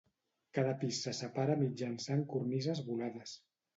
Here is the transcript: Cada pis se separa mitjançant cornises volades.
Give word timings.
Cada 0.57 0.71
pis 0.83 1.01
se 1.03 1.13
separa 1.19 1.57
mitjançant 1.61 2.25
cornises 2.33 2.83
volades. 2.89 3.37